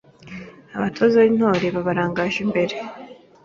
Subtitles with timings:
[0.75, 2.75] Abatoza b’Intore babarangaje imbere